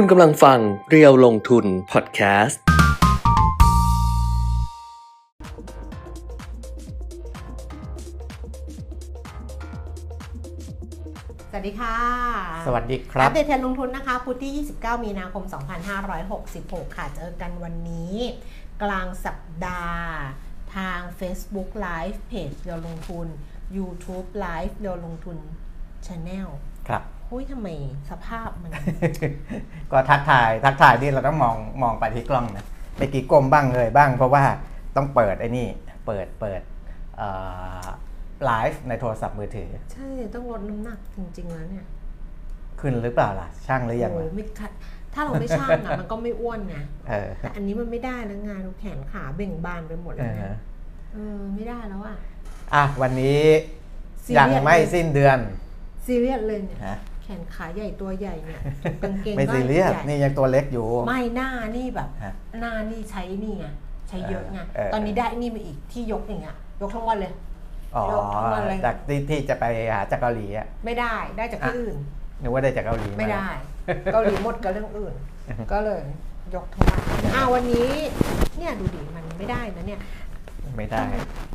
[0.00, 2.60] คุณกำลังฟังเรียวลงทุนพอดแคสต์
[11.50, 11.96] สวัสดีค่ะ
[12.66, 15.44] สวัสดีครับ อัปเดตเทรนด์ลงทุนนะคะ พุธที่ 29 มีนาคม
[16.20, 18.14] 2566 ค่ะ เจอกันวันนี้
[18.82, 20.06] กลางสัปดาห์
[20.76, 23.26] ทาง Facebook Live เพจเรียวลงทุน
[23.76, 25.36] YouTube Live เรียวลงทุน
[26.06, 26.48] Channel
[26.90, 27.68] ครับ หุ้ยทำไม
[28.10, 28.70] สภาพมัน
[29.92, 32.66] ก็ทักทายทักทายที่เราต้องมองมองไปที่กล้องนะ
[32.96, 34.44] ไปกี่กลมบ้างเลยบ้าง เพราะว่า
[34.96, 35.68] ต้องเปิดไอ้นี่
[36.06, 36.60] เปิดเปิด
[38.44, 41.86] ไลฟ์ในโทรศัพท์มือถือ ใช่ต้องลดน้ำหนักจริงๆแล้วเนี่ย
[42.80, 44.70] ขึ้นหรือเปล่าล่ะช่างหรือยังโอ้ล่ะไม่คัด
[45.14, 46.76] ถ้าเราไม่ช่างอะมันก็ไม่อ้วนไง
[47.08, 50.56] เออแต่อันนี้มันไม่ได้แล้วงานดูแขนขาเบ่งบานไปหมดเอแล้วอนะ
[51.14, 52.16] เออไม่ได้แล้วอะ
[52.74, 53.40] อะวันนี้
[54.24, 55.38] ซีเรียสยังไม่สิ้นเดือน
[56.06, 58.60] ซีเรียสเลยเนี่ยฮะ แขนขาใหญ่ตัวใหญ่เนี่ย
[59.02, 63.66] กางเกงไม่ก็ซีเรียสใหญ่นี่ยังตัวเล็กอยู่ ไม่หน้านี่แบบ ฮะหน้านี่ใช้นี่ไง
[64.08, 67.32] ใช้เยอะไงเออเออตอนนี้ได้นี่มาอีกที่ยกอย่างเงี้ยยกทั้งวันเลย
[67.94, 71.96] อ๋อเราทำอะไร จากที่ที่จะไปหาจากเกาหลีอะไม่ได้ได้จากที่อะอื่น
[72.42, 73.48] นึกว่าได้จากเกาหลีา ไม่ได้
[74.12, 75.14] เกาหลีหมดกับเรื่องอื่น
[75.72, 76.02] ก็เลย
[76.54, 77.00] ยกทั้งวัน
[77.34, 77.90] อ้าววันนี้
[78.58, 80.00] เนี่ยดูดิมันไม่ได้นะเนี่ย
[80.76, 81.04] ไม่ได้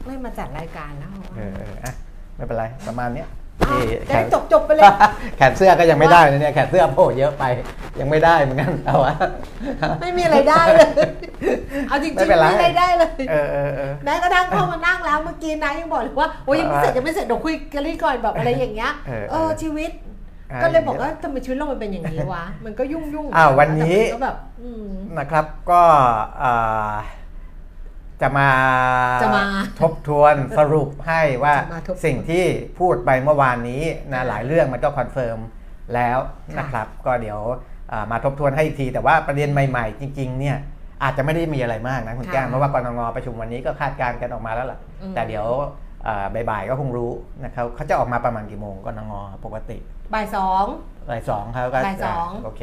[0.05, 1.93] ไม่มาจัดรายการแล้วเออเอออะ
[2.35, 3.27] ไม่เป็นไรประมาณเนี้ย
[3.69, 4.83] อ้าวที่จะได้จบจบๆไปเลย
[5.37, 7.43] แขนเสื้อก็ยังไม่ได้นะเนี่ยแขนเสื้อโผล่เยอะไป
[7.99, 9.13] ยังไม่ได้เหมือนกันเอาวะ
[10.01, 10.89] ไม่มีอะไรได้เลย
[11.87, 19.91] เอาจริงๆไม่เป็นไรไม่ได้ได้เลยเออเออเออแม้กระทั่งเข้ามานั่งแล้วเมื่อกี้นายยังบอกเลยว่าโอ้ยยังไม่เสร็จยังไม่เสร็จเดี๋ยวคุยกันนี่ก่อนแบบอะไรอย่างเงี้ยเออเออชีวิต
[20.51, 25.81] อะก็เลยบอกว่าทำไมชีวิตเรามันเป็นอย่างนี้วะ มันก็ยุ่งยุ่งๆอ้าววันนี้แต่มัก็แบบอืมนะครับก็
[26.39, 26.51] เอ่
[26.91, 26.93] อ
[28.21, 28.49] จะมา
[29.23, 29.43] จะมา
[29.81, 32.45] ทบทวนสรุปให้ว่าจะมาทบทวนสิ่งที่
[32.79, 33.83] พูดไปเมื่อวานนี้
[34.13, 35.39] นะหลายเรื่องมันก็ confirm
[35.95, 36.17] แล้ว
[36.59, 37.39] นะครับ ก็เดี๋ยว
[37.91, 40.57] อ่ามาทบทวนให้อีกที แต่ว่าประเด็นใหม่ๆ จริง ๆ เนี่ย
[41.03, 42.99] อาจจะไม่ได้มีอะไรมากนะคุณแก้มเพราะว่ากนง.
[43.15, 44.79] ประชุมวันนี้ก็คาดการณ์กันออกมาแล้วล่ะ
[45.15, 45.45] แต่เดี๋ยว
[46.07, 47.11] อ่าบ่ายๆก็คงรู้
[47.45, 49.13] นะครับเขาจะออกมาประมาณกี่โมงกรง
[49.45, 49.77] ปกติ
[50.13, 50.65] บ่ายสอง
[51.09, 52.61] บ่ายสองเขาก็บ่ายสองโอเค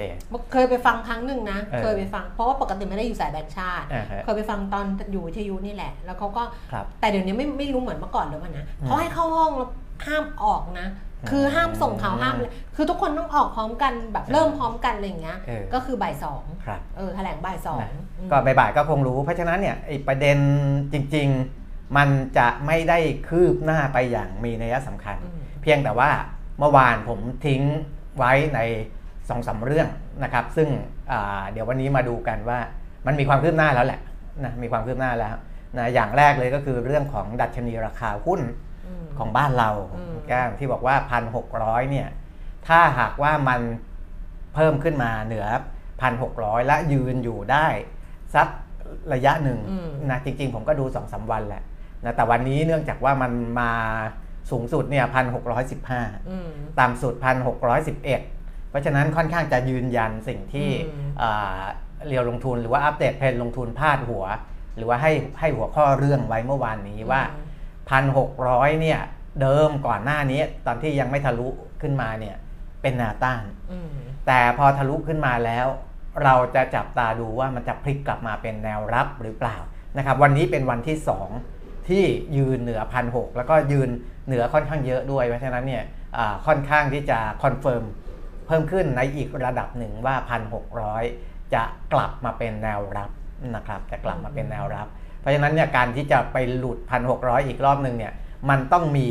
[0.53, 9.71] เคยไปฟังครั้งหนึ่งนะเออเคยไปฟังเพราะว่าปกติไม่ได้อยู่สายแบงค์ชาติอ่าฮะเคยไปฟังตอนอยู่วิทยุนี่แหละ แล้วเขาก็ครับแต่เดี๋ยวนี้ไม่ไม่รู้เหมือนเมื่อก่อนหรือเปล่านะอืมเขาให้เข้าห้องแล้ว
[10.07, 10.89] ห้ามออกนะ
[11.31, 20.39] คือห้ามส่งข่าวอืมห้ามเลยคือทุกคนต้องออกพร้อมกันแบบเริ่มพร้อมกันอะไรอย่างเงี้ยเออก็คือบ่ายสองครับเออแถลงบ่ายสองนะอืมก็บ่ายๆก็คงรู้เพราะฉะนั้นเนี่ยไอ้ประเด็น
[20.93, 21.29] จริง
[21.63, 26.11] ๆ มันจะไม่ได้คืบหน้าไปอย่างมีนัยสำคัญอืมเพียงแต่ว่า
[26.59, 27.63] เมื่อวานผมทิ้ง
[28.19, 28.61] ไว้ใน
[29.29, 29.89] สองสาเรื่อง
[30.25, 30.69] นะครับ ซึ่ง
[31.11, 32.59] อ่าเดี๋ยววันนี้มาดูกันว่า
[33.07, 34.01] มันมีความคืบหน้าแล้วแหละ
[34.45, 35.35] นะมีความคืบหน้าแล้ว
[35.79, 38.41] นะอย่างแรกเลยก็คือเรื่องของดัชนีราคาหุ้น
[38.87, 40.97] อืมของบ้านเราอืมแก้มที่บอกว่า
[41.45, 42.09] 1,600เนี่ย
[42.67, 43.61] ถ้าหากว่ามัน
[44.55, 45.47] เพิ่มขึ้นมาเหนือ
[46.07, 47.67] 1,600และยืนอยู่ได้
[48.35, 48.49] สัก
[49.13, 51.63] ระยะหนึ่งอืมนะจริงๆ ผมก็ดู2อสวันแหละ
[52.05, 53.73] นะแต่วันนี้เนื่องจากว่ามันมา
[54.51, 55.05] สูงสุดเนี่ย
[55.67, 56.51] 1,615อืม
[56.81, 57.15] ต่ำสุด
[57.73, 61.61] 1,611เพราะฉะนั้นค่อนข้างจะยืนยันสิ่งที่อืมอ่า
[62.07, 64.25] เรียวลงทุนหรือว่าอัปเดตเพนลงทุนพาดหัว
[64.77, 67.23] หรือว่าให้ให้หัวข้อเรื่องไว้เมื่อวานนี้ว่า
[68.03, 69.01] 1,600เนี่ย
[69.41, 71.49] เดิมก่อนหน้านี้ตอนที่ยังไม่ทะลุ
[71.83, 72.37] ขึ้นมาเนี่ย
[72.83, 73.43] เป็นแนวต้าน
[73.73, 73.89] อืม
[74.27, 75.67] แต่พอทะลุขึ้นมาแล้ว
[76.25, 79.57] เราจะจับตาดูว่ามันจะพลิกกลับมาเป็นแนวรับหรือเปล่า
[79.97, 80.97] นะครับ วันนี้เป็นวันที่
[81.43, 82.05] 2 ที่
[82.37, 83.91] ยืนเหนือพันหกแล้วก็ยืน
[84.29, 85.83] เหนือค่อนข้างเยอะด้วย เพราะฉะนั้นเนี่ย
[86.17, 87.83] อ่าค่อนข้างที่จะ confirm
[88.47, 90.17] เพิ่มขึ้นในอีกระดับหนึ่งว่า
[90.85, 91.63] 1,600 จะ
[91.93, 93.11] กลับมาเป็นแนวรับ
[93.55, 94.87] นะครับจะกลับมาเป็นแนวรับ
[95.21, 96.79] เพราะฉะนั้นเนี่ยการที่จะไปหลุด
[97.13, 98.13] 1,600 อีกรอบหนึ่งเนี่ย
[98.51, 99.09] มันต้องมี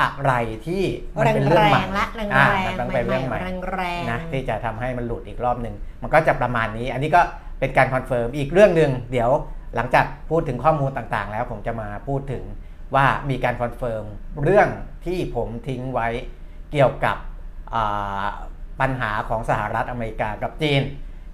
[0.00, 0.32] อะไร
[0.66, 0.82] ที่
[1.20, 7.20] มันแรงเป็นแรเรื่องใหม่ละแรงอ่าแรงมันต้องเป็นเรื่องใหม่แรงแรงนะที่จะทำให้มันหลุดอีกรอบหนึ่งมันก็จะประมาณนี้ อันนี้ก็
[7.60, 9.30] เป็นการ confirm อีกเรื่องหนึ่งเดี๋ยว
[9.76, 12.42] หลังจากพูดถึงข้อมูลต่างๆ แล้วผมจะมาพูดถึง
[12.94, 14.04] ว่ามีการ confirm
[14.42, 14.68] เรื่อง
[15.06, 16.08] ที่ผมทิ้งไว้
[16.72, 17.16] เกี่ยวกับ
[18.80, 20.82] ปัญหาของสหรัฐอเมริกากับจีน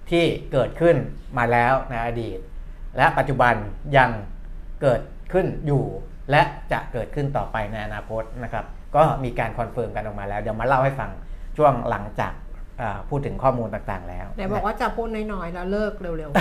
[0.09, 0.95] ที่เกิดขึ้น
[1.37, 2.39] มาแล้วในอดีต
[2.97, 3.53] และปัจจุบัน
[3.97, 4.09] ยัง
[4.81, 5.01] เกิด
[5.33, 5.83] ขึ้นอยู่
[6.31, 6.41] และ
[6.71, 8.65] จะเกิดขึ้นต่อไปในอนาคตนะครับ
[8.95, 11.11] ก็มีการ confirm กันออกมาแล้ว เดี๋ยวมาเล่าให้ฟัง
[11.57, 12.33] ช่วงหลังจาก
[13.09, 16.31] พูดถึงข้อมูลต่างๆ แล้วไหนบอกว่าจะพูดน้อยๆ แล้วเลิกเร็ว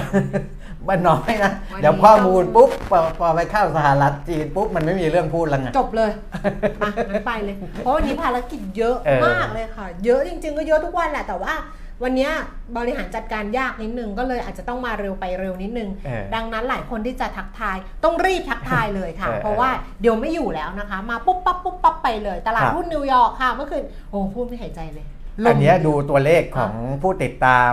[0.89, 6.11] มันน้อยนะวันนี้เดี๋ยวข้อมูลปุ๊บพอพอไปเข้าสหรัฐจีนปุ๊บ มันไม่มีเรื่องพูดแล้วไงๆจบเลย
[6.81, 11.55] มางั้นไปเลย เพราะวันนี้ภารกิจเยอะเออมากเลยค่ะ เยอะจริง ๆ ก็เยอะทุกวันแหละแต่ว่า
[12.05, 12.31] วันเนี้ย
[12.77, 25.16] บริหารจัดการยากนิดนึงก็เลยอาจจะต้องมาเร็วไปเร็วนิดนึงเออดังนั้นหลายคนที่จะทักทายต้องรีบทักทายเลยค่ะเออเพราะว่าเดี๋ยวไม่อยู่แล้วนะคะ มาปุ๊บปั๊บปุ๊บปั๊บไปเลย ตลาดครับหุ้นนิวยอร์กค่ะเมื่อคืนโอ้พูดไม่หายใจเลยลม
[25.47, 26.73] อันเนี้ยดูตัวเลขของ
[27.03, 27.73] ผู้ติดตาม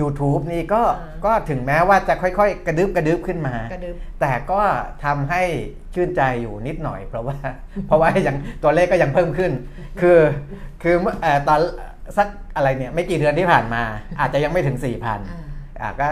[0.00, 4.60] YouTube นี่ก็อ่าก็ถึงแม้ว่าจะค่อยๆ กระดึบกระดึบขึ้นมากระดึบแต่ก็
[5.04, 5.42] ทำให้
[5.94, 7.36] ชื่นใจอยู่นิดหน่อย เพราะว่า
[7.86, 9.52] เพราะว่ายังตัวเลขก็ยังเพิ่มขึ้น
[10.00, 10.18] คือ
[10.82, 11.60] คือเมื่อเอ่อตอน
[12.16, 13.82] สักอะไรเนี่ยไม่กี่เดือนที่ผ่านมา
[14.20, 15.42] อาจจะยังไม่ถึง 4,000อ่า
[15.80, 16.06] อะก็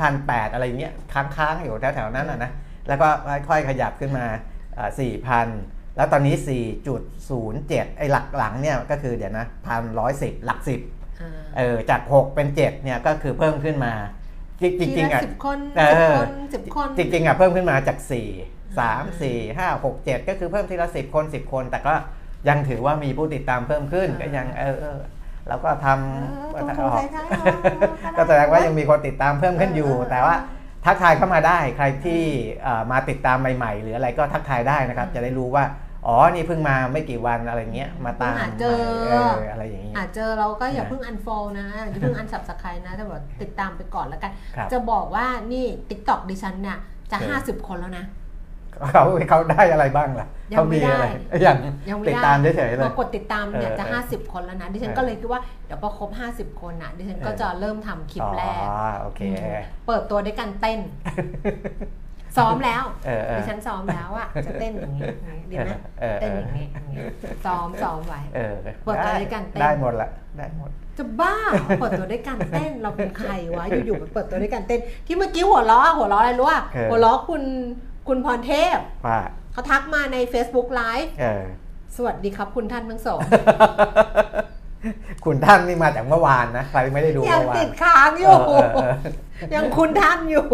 [0.00, 2.50] 3,800อะไรเงี้ยค้างๆอยู่แถวๆนั้นนะนะ
[2.88, 3.08] แล้วก็
[3.48, 4.26] ค่อยๆขยับขึ้นมา
[4.78, 4.90] อ่า
[5.38, 6.34] 4,000 แล้วตอนนี้
[7.16, 9.46] 4.07 ไอ้หลักหลังเนี่ยก็คือเดี๋ยวนะ
[9.96, 13.92] 1,110หลัก10อ่าเออจาก 6 เป็น 7 เนี่ยก็คือเพิ่มขึ้นมา
[14.62, 21.94] จริงๆจริงๆอะทีละสิบคนเอสิบอคนสิบคนจริงๆอะเพิ่มขึ้นมาจาก 4 3 4 5 6 7 ก็คือเพิ่มทีละ 10 คน 10 คน แต่ก็
[22.48, 24.98] ยังถือว่ามีผู้ติดตามเพิ่มขึ้นก็ยังเออเออ
[25.48, 25.86] แล้วก็ท
[26.52, 27.54] เออำตรงๆท้ายๆเออ
[28.16, 30.34] ก็แสดงว่ายังมีคนติดตามเพิ่มขึ้นอยู่เออเออแต่ว่า
[30.86, 32.22] ทักทายเข้ามาได้ใครที่
[32.62, 35.64] เอ่อมาติดตามใหม่ๆ หรืออะไรก็ทักทายได้นะครับ จะได้รู้ว่า
[36.06, 38.80] อ๋อ นี่เพิ่งมาไม่กี่วันอะไรเงี้ย มาตามเพิ่งหาเจอ
[39.10, 46.78] เอออะไรอย่างนี้อาจเจอเราก็อย่านะเพิ่งอันฟอลนะ อย่าเพิ่งอันสับสไครนะแต่แบบติดตามไปก่อนแล้วกันครับจะบอกว่านี่ t ิ k t o k ดิฉันเนี่ย
[47.10, 48.04] จะเออ50 คนแล้วนะ
[48.92, 51.56] เขาเขาได้อะไรบ้างล่ะยังเขาไม่มีอะไรได้อย่าง
[51.88, 59.22] ยังไม่ติดได้ตามเฉยๆเลพยอกดติดตามเนี่ยเออจะเออ50 คนแล้วนะ ดิฉันเออก็เลยคิดว่าเดี๋ยวพอครบ 50 คนอะดิฉันก็เออจะเริ่มทำคลิปแรกอ๋อโอเค
[59.86, 60.80] เปิดตัวด้วยการเต้น
[62.36, 65.70] ซ้อมแล้วเออเออดิฉันซ้อมแล้วอะจะเต้นอย่างนี้อย่างนี้ดีไหม
[66.00, 66.96] เออเออเต้นอย่างนี้อย่างนี้
[67.44, 70.08] ซ้อมซ้อมไว้เออเปิดตัวด้วยกันเต้นได้หมดละ
[70.38, 77.42] ได้หมดจะบ้าเหรอเปิดตัวด้วยการเต้นเราเป็นใครวะอยู่ๆไปเปิดตัวด้วยการเต้น ที่เมื่อกี้หัวล้อหัวล้ออะไรรู้อะเออหัวล้อคุณ
[78.10, 79.20] คุณพรเทพว่า
[79.52, 81.44] เขาทักมาใน Facebook Live เออ
[81.96, 83.20] สวัสดีครับคุณท่านทั้งสอง
[85.24, 88.94] คุณท่านนี่มาจากเมื่อวานนะใครไม่ได้ดูยังเมื่อวาติน ดค้างอยู่ เออเออ
[89.42, 90.44] เออ ยังคุณท่านอยู่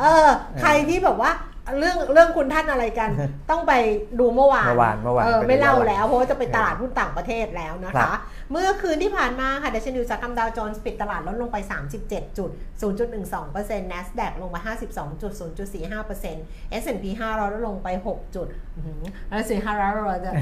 [0.00, 0.28] เออ
[0.60, 1.30] ใครที่แบบว่า
[1.78, 3.10] เรื่องเรื่องคุณท่านอะไรกัน
[3.50, 3.72] ต้องไป
[4.20, 8.16] ดูเมื่อวานเมื่อวานเมื่อวานเออไปดูไม่เล่าย้อนหลังแล้วเพราะว่าจะไปตลาดหุ้นต่างประเทศแล้วนะครัคะ บ
[8.52, 11.56] เมื่อคืนที่ผ่านมาค่ะดัชนีอุตสาหกรรมดาวโจนส์ปิดตลาดลดลงไป
[11.98, 12.50] 37 จุด
[12.82, 14.56] 0.12% NASDAQ ลงไป
[14.88, 19.04] 52จุด0.45% S&P 500 ลดลงไป 6 จุดอื้อหือ
[19.44, 20.32] S&P 500จะ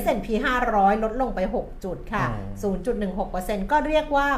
[0.00, 0.28] S&P
[0.66, 2.24] 500 ลดลงไป 6 จุดค่ะ
[2.62, 2.74] อืม
[3.62, 4.28] 0.16%ก็เรียกว่า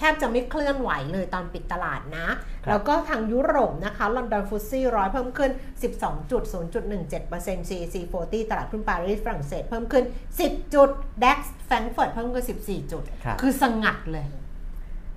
[0.00, 2.26] แทบจะไม่เคลื่อนไหวเลยตอนปิดตลาดนะ
[2.66, 5.50] ครับแล้วก็ทางยุโรปนะคะลอนดอนฟุตซี่ร้อยเพิ่มขึ้น
[5.80, 10.04] 12.0.17% CAC 40 ตลาดหุ้นปารีสฝรั่งเศสเพิ่มขึ้น
[10.38, 10.90] 10 จุด
[11.24, 14.26] DAX แฟรงก์เฟิร์ตเพิ่มขึ้น 14 จุดครับคือสงัดเลย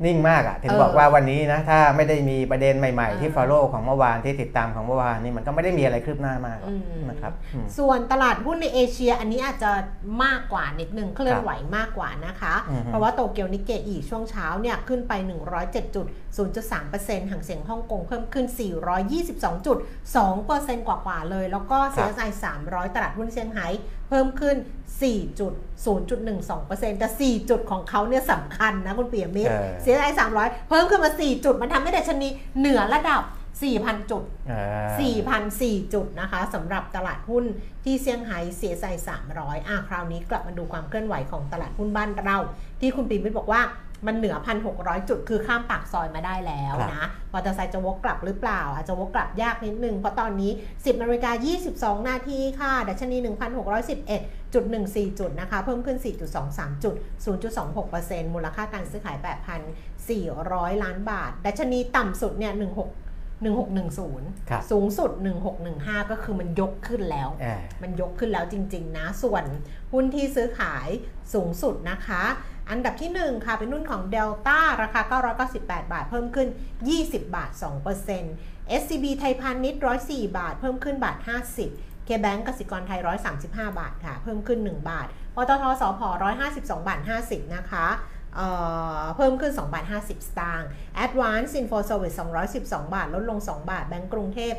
[0.06, 9.72] นิ่งมากอะถึงเออบอกว่าวันนี้นะถ้าไม่ได้มีประเด็นใหม่เออๆที่ follow ของเมื่อวานที่ติดตามของเมื่อวานนี่มันก็ไม่ได้มีอะไรคืบหน้ามากหรอกอืมนะครับอืมส่วนตลาดหุ้นในเอเชียอันนี้อาจจะ
[10.24, 15.14] มากกว่านิดนึงเคลื่อนไหวมากกว่านะคะอือฮึเพราะว่าโตเกียวนิกเกอีช่วงเช้าเนี่ยขึ้นไป
[15.54, 16.06] 107จุด
[16.38, 18.46] 0.3%ห่างเสียงฮ่องกงเพิ่มขึ้น
[19.72, 22.30] 422.2%กว่าๆเลย แล้วก็ CSI
[22.64, 23.68] 300 ตลาดหุ้นเซี่ยงไฮ้
[24.03, 24.58] เพิ่มขึ้น
[25.02, 32.28] 4.0.12%แต่ 4 จุดของเขาเนี่ยสำคัญนะคุณเปียมิตรเออ CSI 300 เพิ่มขึ้นมา 4 จุด มันทำให้ดัชนี
[32.60, 33.24] เหนือระดับ
[33.64, 37.46] 4,000 จุดอ่า4,004 จุดนะคะสำหรับตลาดหุ้น
[37.84, 38.86] ที่เซี่ยงไฮ้เสียใจ
[39.28, 42.38] 300อะคราวนี้กลับมาดูความเคลื่อนไหวของตลาดหุ้นบ้านเรา
[42.82, 43.62] ที่คุณปีมิตรบอกว่า
[44.08, 44.36] มันเหนือ
[44.72, 51.32] 1,600 จุด คือข้ามปากซอยมาได้แล้วครับนะมอเตอร์ไซค์จะวกกลับหรือเปล่าอาจจะวกกลับยากนิดนึง เพราะตอนนี้ 10นาฬิกา
[52.00, 53.18] 22 นาทีค่ะดัชนี
[54.04, 55.98] 1,611.14 จุดนะคะ เพิ่มขึ้น
[56.42, 56.96] 4.23 จุด
[57.66, 59.18] 0.26%มูลค่าการซื้อขาย
[60.00, 62.64] 8,400 ล้านบาท ดัชนีต่ำสุดเนี่ย 16
[63.44, 65.12] 1610ครับสูงสุด
[65.62, 69.44] 1615 ก็คือมันยกขึ้นแล้วอ่ามันยกขึ้นแล้วจริง ๆ นะ ส่วน
[69.94, 70.88] หุ้นที่ซื้อขาย
[71.34, 72.24] สูงสุดนะคะ
[72.70, 75.02] อันดับที่ 1 ค่ะ เป็นหุ้นของ Delta ราคา
[75.54, 76.48] 998 บาท เพิ่มขึ้น
[76.92, 77.52] 20 บาท
[78.14, 81.18] 2% SCB ไทยพาณิชย์ 104 บาท เพิ่มขึ้นบาท
[81.64, 83.00] 50 KBank กสิกรไทย
[83.40, 86.02] 135 บาทค่ะ เพิ่มขึ้น 1 บาทปตทสพ
[86.44, 87.88] 152 บาท 50 นะคะ
[88.36, 88.48] เอ่
[89.00, 90.70] อเพิ่มขึ้น 2 บาท 50 สตางค์
[91.06, 92.18] Advance Info Service
[92.56, 94.54] 212 บาท ลดลง 2 บาท แบงก์กรุงเทพ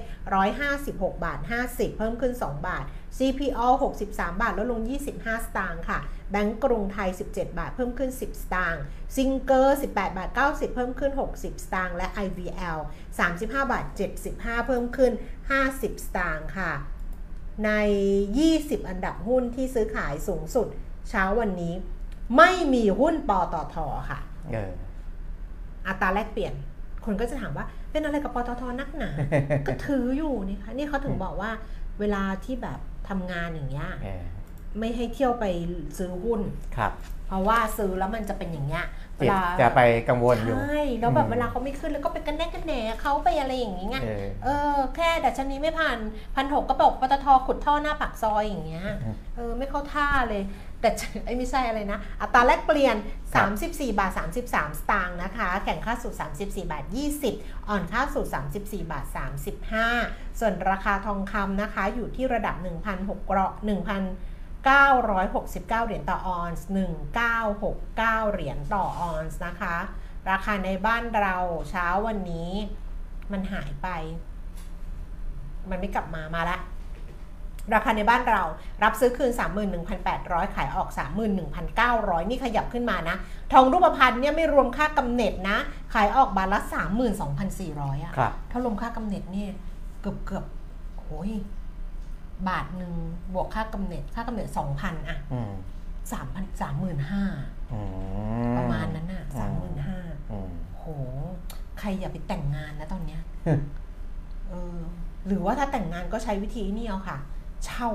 [0.58, 2.84] 156 บาท 50 เพิ่มขึ้น 2 บาท
[3.18, 3.66] CPO
[4.02, 4.80] 63 บาทลดลง
[5.14, 5.98] 25 สตางค์ค่ะ
[6.30, 8.82] แบงก์กรุงไทย 17 บาทเพิ่มขึ้น 10 สตางค์
[9.16, 12.78] ซิงเกอร์ 18 บาท 90 เพิ่มขึ้น 60 สตางค์ และ IVL
[13.20, 13.84] 35 บาท
[14.26, 15.12] 75 เพิ่มขึ้น
[15.60, 16.72] 50 สตางค์ค่ะ
[17.64, 17.70] ใน
[18.30, 20.66] 20 อันดับหุ้นที่ซื้อขายสูงสุด
[21.10, 21.74] เช้าวันนี้
[22.36, 23.76] ไม่มีหุ้นปตท
[24.10, 24.18] ค่ะ
[24.52, 24.72] เออ
[25.86, 26.54] อัตราแลกเปลี่ยน
[27.04, 29.10] คนก็จะถามว่าเป็นอะไรกับปตทนักหนา
[29.66, 31.50] ก็ถืออยู่นี่คะนี่เขาถึงบอกว่า
[32.00, 34.24] เวลาที่แบบ ทำงานอย่างเงี้ยเออ
[34.78, 35.44] ไม่ให้เที่ยวไป
[35.98, 36.40] ซื้อหุ้น
[36.76, 36.92] ครับ
[37.26, 38.84] เพราะว่าซื้อแล้วมันจะเป็นอย่างเงี้ย
[39.16, 45.98] เวจิตลาจะไปกังวลอยู่ใช่แล้วแบบอืมเวลาเขาไม่ขึ้นแล้วก็ไปกันแน่กันแหนเขาไปอะไรอย่างงี้ไงเออเออแค่ดัชนีไม่ผ่าน
[46.34, 50.42] พันหกก็บอกปตทขุดท่อหน้าปากซอยอย่างเงี้ยอืมเออไม่เข้าท่าเลย
[50.84, 50.92] แต่
[51.38, 52.96] ไม่ใช่อะไรนะ อัตราแลกเปลี่ยน
[53.42, 56.84] 34 บาท 33 สตางค์นะคะ แข่งค่าสุด34 บาท
[57.26, 59.06] 20 อ่อนค่าสุด34 บาท
[59.72, 62.66] 35 ส่วนราคาทองคำนะคะ อยู่ที่ระดับ 1,600
[64.64, 66.66] 1,969 เหรียญต่อออนซ์
[67.30, 69.76] 1969 เหรียญต่อออนซ์นะคะ
[70.30, 71.36] ราคาในบ้านเรา
[71.70, 72.50] เช้าวันนี้
[73.32, 73.88] มันหายไป
[75.70, 76.58] มันไม่กลับมามาละ
[77.74, 78.42] ราคาในบ้านเรา
[78.84, 79.30] รับซื้อคืน
[79.92, 80.88] 31,800 ขายออก
[81.54, 83.16] 31,900 นี่ขยับขึ้นมานะ
[83.52, 85.56] ทองรูปพรรณเนี่ยไม่รวมค่ากำเหน็จนะ
[85.94, 86.60] ขายออกบาทละ
[87.32, 89.46] 32,400อะครับถ้ารวมค่ากำเนิดนี่
[90.00, 90.44] เกือบเกือบ
[90.98, 91.32] โอ้ย
[92.48, 92.92] บาทหนึ่ง
[93.34, 95.52] บวกค่ากำเนิดค่ากำเนิด2,000อะอืม
[96.12, 97.80] 3,000 35,000อื
[98.50, 100.84] มประมาณนั้นน่ะอืม35,000อืมโห
[101.78, 103.52] ใครอย่าไปแต่งงานนะตอนเนี้ยฮึ
[104.48, 104.78] เออ
[105.26, 107.18] หรือว่าถ้าแต่งงานก็ใช้วิธีนี่เอาค่ะ
[107.66, 107.90] เช่า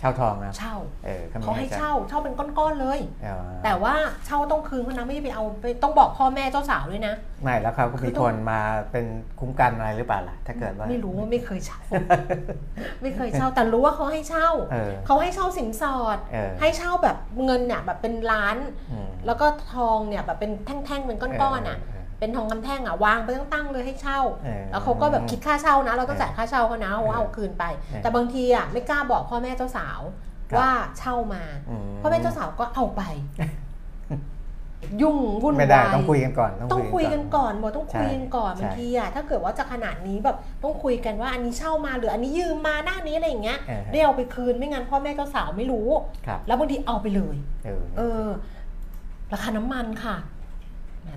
[0.00, 3.94] เช่าทองนะเช่าเออเขาให้เช่า เช่าเป็นก้อนๆเลยเออแต่ว่า
[4.26, 9.06] เช่าต้องคืนเขานะไม่ได้ไปเอาไปต้องบอกพ่อแม่เจ้าสาวด้วยนะ ไม่แล้วเขาก็คืมีอต้องคนมาเป็น
[9.38, 11.80] คุ้มกันอะไรหรือเปล่าล่ะถ้าเกิดว่าไม่รู้ว่าไม่เคยเช่า
[13.02, 18.56] ไม่เคยเช่าแต่รู้ว่าเขาให้เช่าเออเขาให้เช่าสินสอดเออให้เช่าแบบเงินเนี่ยแบบเป็นล้าน
[18.90, 21.78] อืมแล้วก็ทองเนี่ยแบบเป็นแท่งๆเป็นก้อนๆอะ
[22.18, 30.00] เเป็นทองคำแท่งอะวางไปตั้งๆเลยให้เช่าเออแล้วเขาก็แบบคิดค่าเช่านะ เราต้องจ่ายค่าเช่าเขานะว่าเอาคืนไปเออแต่บางทีอะไม่กล้าบอกพ่อแม่เจ้าสาว
[30.50, 33.02] ครับว่าเช่ามาอืมพ่อแม่เจ้าสาวก็เอาไป
[35.02, 45.88] ยุ่งวุ่นไม่ได้วายต้องคุยกันก่อน ต้องคุยกันก่อนบอกต้องใช่คุยกันก่อนใช่บางทีอะถ้าเกิดว่าจะขนาดนี้แบบต้องคุยกันว่าอันนี้เช่ามาหรืออันนี้ยืมมาหน้านี้อะไรอย่างเงี้ยเออได้เอาไปคืนไม่งั้นพ่อแม่เจ้าสาวไม่รู้
[46.26, 48.26] ครับแล้วบางทีเอาไปเลย เออเออ
[49.32, 50.37] ราคาน้ำมันค่ะแหม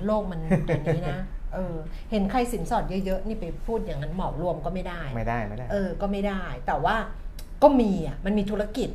[0.05, 1.19] โลกมันอย่างนี้นะ
[1.53, 1.75] เออ
[2.12, 6.95] เห็นใครสินสอดเยอะๆนี่ไปพูดอย่างนั้นเหมารวมก็ไม่ได้ ไม่ได้ไม่ได้ เออก็ไม่ได้ แต่ว่า
[7.63, 8.89] ก็มีอะมันมีธุรกิจ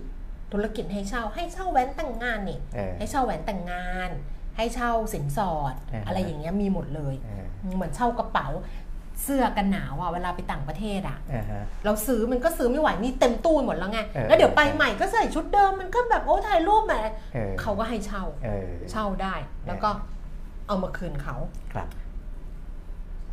[0.53, 4.11] ธุรกิจให้เช่าให้เช่าแหวนแต่งงานนี่เออให้เช่าแหวนแต่งงาน
[4.57, 8.49] ให้เช่าสินสอดอ่าฮะอะไรอย่างเงี้ยมีหมดเลยเออเหมือนเช่ากระเป๋า
[9.23, 16.95] เสื้อกันหนาวอะเวลาไปต่างประเทศอะอ่าฮะเราซื้อมันก็ซื้อไม่ไหวนี่เต็มตู้หมดแล้วไงเออแล้วเดี๋ยวไปใหม่ก็ใส่ชุดเดิมมันก็แบบโอ้ถ่ายรูปแหม
[17.35, 19.35] เออเขาก็ให้เช่าเออเช่าได้
[19.67, 19.91] แล้วก็
[20.67, 21.37] เอามาคืนเขา
[21.73, 21.89] ครับ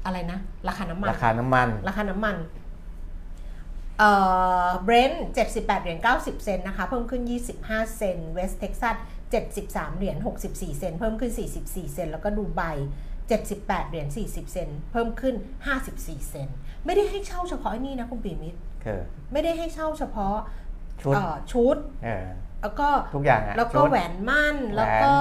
[0.06, 2.38] อะไรนะ ราคาน้ำมัน ราคาน้ำมัน ราคาน้ำมัน
[4.00, 4.12] เอ่
[4.66, 7.22] อเบรนท์78 เหรียญ 90 เซนต์นะคะ เพิ่มขึ้น
[7.60, 8.96] 25 เซนต์เวสเท็กซัส
[9.48, 11.32] 73 เหรียญ 64 เซนต์เพิ่มขึ้น
[11.64, 12.62] 44 เซนต์แล้วก็ดูไบ
[13.28, 15.36] 78 เหรียญ 40 เซนต์เพิ่มขึ้น
[15.84, 20.36] 54 เซนต์ไม่ได้ให้เช่าเฉพาะไอ้นี่นะคุณปีมิตรคือไม่ได้ให้เช่าเฉพาะ
[21.02, 22.28] ชุดเอ่อชุดเออ
[22.62, 25.14] แล้วก็ทุกอย่างอะแล้วก็ชุดแหวนมั่นแหวนแล้วก็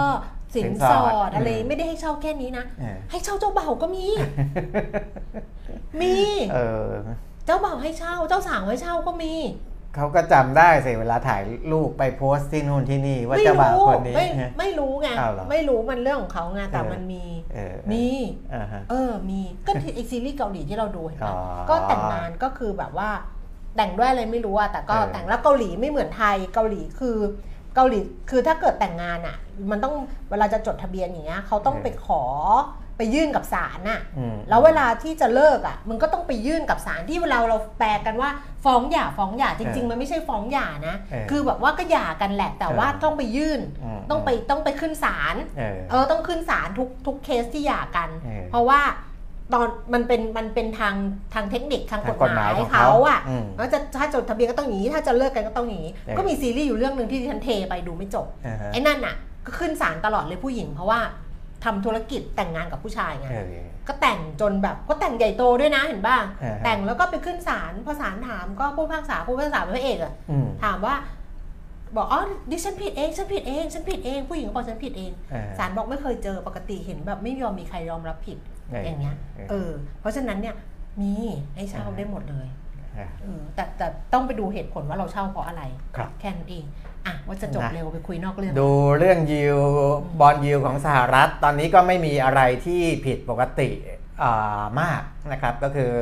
[0.54, 4.06] สินสินสสออดดอะไรอืมไม่ได้ให้เช่าแค่นี้นะเออให้เช่าเจ้าบ่าวก็มี
[6.00, 6.14] มี
[6.52, 6.88] เออ
[7.46, 9.34] เจ้าบ่าวให้เช่า เจ้าสาวให้เช่าก็มี
[9.96, 11.42] เขาก็จำได้สิเวลาถ่าย
[11.72, 14.26] รูปไปโพสต์ที่นู่นที่นี่ว่าไม่เจ้าบ่าวรู้คนนี้ไม่
[14.58, 18.06] ไม่รู้ไงอ้าวเหรอไม่รู้มันเรื่องของเขาไงแต่เออมันมีเออมี
[18.54, 21.38] อ่าฮะเออมีก็ที่ไอซีรีส์เกาหลีที่เราดูเห็นไหมอ๋อ
[21.70, 23.10] ก็แต่งงานก็คือแบบว่า
[23.76, 27.16] แต่งด้วยอะไรไม่รู้อะแต่ก็เออแต่งแล้วเกาหลีไม่เหมือนไทยเกาหลีคือ
[27.74, 28.00] เกาหลี
[28.30, 29.36] คือถ้าเกิดแต่งงานอะ
[29.70, 29.94] มันต้อง
[30.30, 32.22] เวลาจะจดทะเบียนอย่างเงี้ยเขาต้องไปขอ
[32.98, 38.30] ไปยื่นกับศาลน่ะอืมแล้วเวลาที่จะเลิกอะมึงก็ต้องไปยื่นกับศาลที่เวลาเราแปลกันว่า
[38.64, 43.60] ฟ้องหย่าฟ้องหย่าจริง ๆ มันไม่ใช่ฟ้องหย่านะเออคือแบบว่าก็หย่ากันแหละแต่ว่าเออต้องไปยื่น
[43.98, 48.80] มต้องไปต้องไปขึ้นศาลเออเออต้องขึ้นศาลทุกทุกเคสที่หย่ากันเออเพราะว่า
[49.54, 50.94] ตอนมันเป็นมันเป็นทาง
[51.34, 59.14] ทางเทคนิคทางกฎทางกฎหหมามายยของเขาเขาอะอืมแล้วจะถ้าจดทะเบียนก็ต้องอย่างนี้ ถ้าจะเลิกกันก็ต้องอย่างนี้เออก็มีซีรีส์อยู่เรื่องหนึ่งที่ดิฉันเทไปดูไม่จบอ่าฮะไอ้นั่นน่ะ
[59.46, 61.00] ก็ขึ้นศาลตลอดเลยผู้หญิงเพราะว่า
[61.64, 63.46] ทำธุรกิจแต่งงานกับผู้ชายไงเออ
[63.88, 70.94] ก็แต่งจนแบบก็แต่งใหญ่โตด้วยนะเห็นป่ะอ่าฮะแต่งแล้วก็ไปขึ้นศาลพอศาลถามก็ผู้พิพากษาผู้พิพากษาเป็นพระเอกอะอืมถามว่า
[71.96, 80.54] บอกอ๋อดิฉันผิดเองฉันผิดเองฉันผิดเองผู้หญิงก็บอกฉันผิดเองเออศาลบอกไม่เคยเจอปกติเห็นแบบไม่ยอมมีใครยอมรับผิดเอออย่างเงี้ยเออเออเพราะฉะนั้นเนี่ย
[81.00, 81.12] มี
[81.54, 82.46] ให้เช่าอ่าได้หมดเลย
[82.98, 85.62] อ่าเออแต่แต่ต้องไปดูเหตุผลว่าเราเช่าเพราะอะไร
[85.96, 86.64] ครับแค่นั้นเอง
[87.06, 89.58] อะว่าจะจบนะเร็วไปคุยนอกเรื่อง ดูเรื่องยิว
[90.20, 93.70] บอลยิวของสหรัฐ ตอนนี้ก็ไม่มีอะไรที่ผิดปกติ
[94.22, 95.02] อ่ามาก
[95.32, 95.92] นะครับก็คือ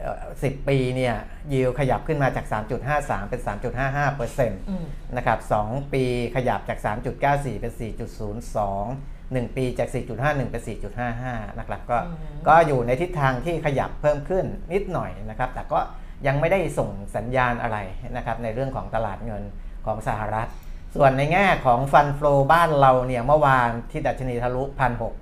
[0.00, 1.14] เอ่อ10 ปีเนี่ย
[1.52, 2.46] ยิวขยับขึ้นมาจาก
[2.88, 3.40] 3.53 เป็น
[3.78, 4.84] 3.55เปอร์เซ็นต์อืม
[5.16, 6.04] นะครับ2ปี
[6.36, 6.78] ขยับจาก
[7.20, 10.62] 3.94 เป็น 4.02 1 ปีจาก 4.51 เป็น
[11.10, 15.80] 4.55 นะครับก็อืมก็อยู่ในทิศทางที่ขยับเพิ่มขึ้นนิดหน่อยนะครับ แต่ก็
[16.26, 17.78] ยังไม่ได้ส่งสัญญาณอะไร
[18.16, 19.42] นะครับในเรื่องของตลาดเงิน
[19.86, 20.48] ของสหรัฐ
[20.96, 25.14] ส่วนในแง่ของฟันฟลอบ้านเราเนี่ยเมื่อวานที่ดัชนีทะลุพันหก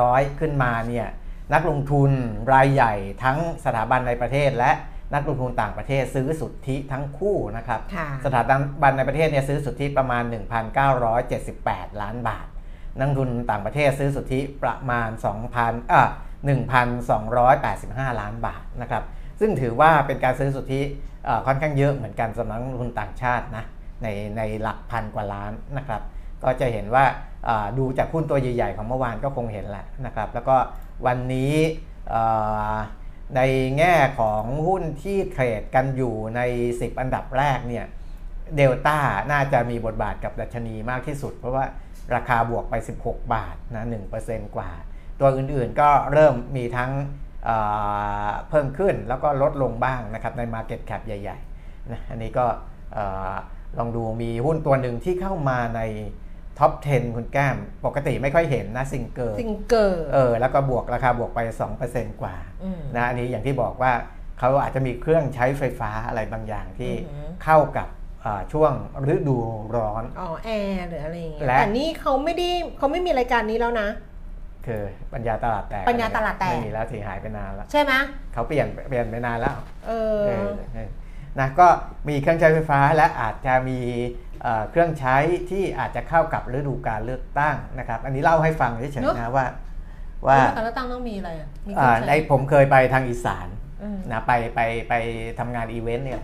[0.00, 1.08] ร้อยขึ้นมาเนี่ย
[1.54, 2.10] นักลงทุน
[2.52, 4.70] รายใหญ่ทั้งสถาบันในประเทศ และ
[5.14, 8.42] นักลงทุนต่างประเทศซื้อสุทธิทั้งคู่นะครับค่ะสถา
[8.82, 10.22] บันในประเทศเนี่ยซื้อสุทธิประมาณ
[11.12, 12.46] 1,978 ล้านบาท
[12.98, 15.08] นักลงทุนต่างประเทศซื้อสุทธิประมาณ
[15.50, 16.02] 2,000อะ
[17.12, 19.02] 1,285 ล้านบาทนะครับ
[19.40, 20.80] ซึ่งถือว่าเป็นการซื้อสุทธิ
[21.46, 23.64] ค่อนข้างเยอะเหมือนกันสำหรับนักลงทุนต่างชาตินะ
[24.02, 24.06] ใน
[24.36, 26.02] ในหลักพันกว่าล้านนะครับ
[26.42, 27.04] ก็จะเห็นว่า
[27.78, 30.56] ดูจากหุ้นตัวใหญ่ๆของเมื่อวานก็คงเห็นแหละนะครับแล้วก็
[31.06, 31.54] วันนี้
[33.36, 33.40] ใน
[33.78, 37.86] แง่ของหุ้นที่เทรดกันอยู่ใน 10 อันดับแรกเนี่ย
[38.56, 38.98] เดลต้า
[39.32, 41.64] น่าจะมีบทบาทกับดัชนีมากที่สุด เพราะว่า
[42.14, 42.74] ราคาบวกไป
[43.04, 43.84] 16 บาทนะ
[44.20, 44.70] 1%กว่า
[45.20, 46.90] ตัวอื่นๆก็เริ่มมีทั้ง
[47.44, 47.56] เอ่
[48.26, 52.46] อเพิ่มขึ้นแล้วก็ลดลงบ้างนะครับใน Market Cap ใหญ่ๆนะอันนี้ก็
[52.92, 53.32] เอ่อ
[53.78, 55.82] ลองดูมีหุ้นตัวหนึ่งที่เข้ามาใน
[56.58, 61.40] top 10 คุณแก้ม ปกติไม่ค่อยเห็นนะซิงเกอร์ซิงเกอร์เออแล้วก็บวกราคาบวกไป
[61.80, 63.92] 2%กว่านะอันนี้อย่างที่บอกว่า
[64.38, 67.99] เขาอาจจะมีเครื่องใช้ไฟฟ้าอะไรบางอย่างที่อือหือเข้ากับเอ่อ
[68.52, 68.72] ช่วง
[69.14, 69.36] ฤดู
[69.76, 72.48] ร้อน อ๋อ แอร์หรืออะไรอย่างเงี้ยและแต่นี่เขาไม่ได้
[72.78, 73.88] เขาไม่มีรายการนี้แล้วนะ
[74.66, 74.82] คือ
[75.14, 77.92] ปัญญาตลาดแตกปัญญาตลาดแตกไม่มีแล้วทีหายไปนานแล้ว ใช่ไหม
[78.32, 80.88] เขาเปลี่ยนเปลี่ยนไปนานแล้ว เออเออเออ
[81.38, 81.66] นะก็
[82.08, 83.80] มีเครื่องใช้ไฟฟ้าและอาจจะมี
[84.42, 85.16] เอ่อเครื่องใช้
[85.50, 89.46] ที่อาจจะเข้ากับฤดูการเลือกตั้งนะครับ อันนี้เล่าให้ฟังเฉยเนอะๆนะว่า
[90.26, 93.48] ว่าแล้วการเลือกตั้งต้องมีอะไรอะมีอ่าเครื่องในใช้ผมเคยไปทางอีสาน
[93.82, 94.94] อืมนะไปไปไป
[95.38, 96.22] ทำงานอีเวนต์เนี่ย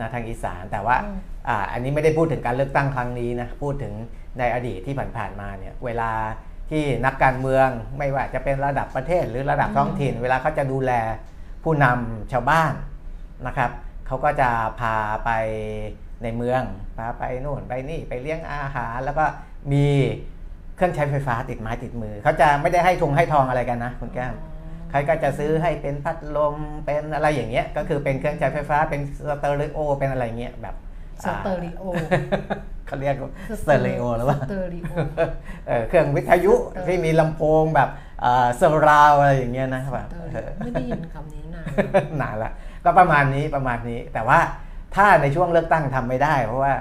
[0.00, 1.18] นะทางอีสานแต่ว่าอืม
[1.48, 3.94] อ่าอันนี้ไม่ได้พูดถึงการเลือกตั้งครั้งนี้นะพูดถึง
[4.38, 6.10] ในอดีตที่ผ่านๆมาเนี่ยเวลา
[6.70, 7.68] ที่นักการเมือง
[7.98, 10.92] ไม่ว่าจะเป็นระดับประเทศหรือระดับท้องถิ่น เวลาเขาจะดูแล
[11.64, 12.72] ผู้นำชาวบ้าน
[13.46, 13.70] นะครับ
[14.06, 15.30] เขาก็จะพาไป
[16.22, 16.62] ในเมือง
[16.96, 19.24] พาไปนู่นไปนี่ไปเลี้ยงอาหาร แล้วก็
[19.72, 19.86] มี
[20.76, 24.34] เครื่องใช้ไฟฟ้าติดไม้ติดมือ เขาจะไม่ได้ให้ทงให้ทองอะไรกันนะคุณแก้ม
[24.90, 30.74] ใครก็จะซื้อให้เป็นพัดลมเป็นอะไรอย่างเงี้ยก็คือเป็นเครื่องใช้ไฟฟ้าเป็นสเตอริโอเป็นอะไรเงี้ยแบบ
[31.24, 31.84] สเตอริโอ
[32.86, 33.14] เขาเรียก
[33.60, 34.90] สเตอริโอหรือว่าสเตอริโอ
[35.66, 36.54] เออเครื่องวิทยุ
[36.86, 37.88] ที่มีลำโพงแบบ
[38.56, 41.66] surround อะไรอย่างเงี้ยนะแบบสเตอริโอไม่ได้ยินคำนี้นาน
[42.20, 42.52] นานละ
[42.84, 44.38] ก็ประมาณนี้ประมาณนี้ แต่ว่า
[44.94, 46.74] ถ้าในช่วงเลือกตั้งทำไม่ได้ เพราะว่า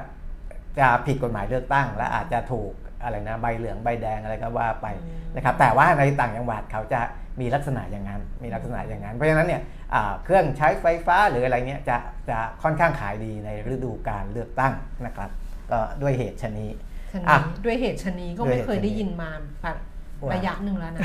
[0.79, 2.71] จะผิดกฎหมายเลือกตั้ง และอาจจะถูก
[3.03, 7.01] อะไรนะใบเหลืองใบแดงอะไรก็ว่าไปอืมนะครับแต่ว่าในต่างจังหวัดเขาจะ
[7.41, 9.61] มีลักษณะอย่างนั้น มีลักษณะอย่างนั้น เพราะฉะนั้นเนี่ย
[9.93, 11.97] อ่าเครื่องใช้ไฟฟ้าหรืออะไรเงี้ยจะ
[12.29, 14.73] จะค่อนข้างขายดีในฤดูการเลือกตั้ง
[15.05, 15.29] นะครับ
[15.71, 16.69] ก็ด้วยเหตุชนี้
[17.13, 19.31] ชะนีอะด้วยเหตุชะนีก็ด้วยไม่เหตุเคยได้ชะนียินมา
[19.61, 19.77] แบบ
[20.23, 21.01] ว่าระยะหนึ่งแล้วนะ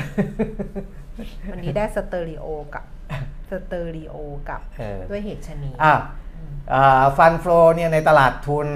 [1.51, 2.83] วันนี้ได้สเตอริโอกับ
[3.49, 4.15] สเตอริโอ
[4.49, 8.67] กับเออด้วยเหตุชะนีอ่าฟันโฟลเนี่ยในตลาดทุน